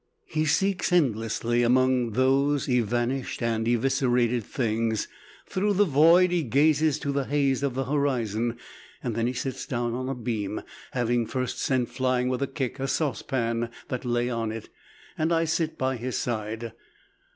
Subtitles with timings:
[0.25, 5.07] He seeks endlessly among those evanished and eviscerated things;
[5.45, 8.57] through the void he gazes to the haze of the horizon.
[9.03, 12.87] Then he sits down on a beam, having first sent flying with a kick a
[12.87, 14.69] saucepan that lay on it,
[15.19, 16.73] and I sit by his side.